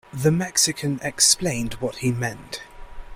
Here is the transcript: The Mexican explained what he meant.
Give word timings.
The 0.11 0.31
Mexican 0.31 0.99
explained 1.03 1.75
what 1.75 1.97
he 1.97 2.11
meant. 2.11 2.63